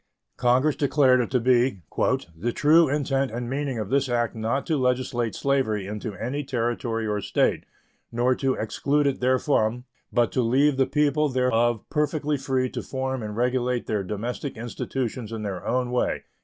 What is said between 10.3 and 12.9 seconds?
to leave the people thereof perfectly free to